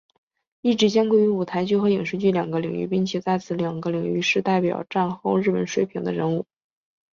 [0.61, 6.47] 一直兼顾于舞台剧和影视剧两个领域并且在此两个领域是代表战后日本水平的人物。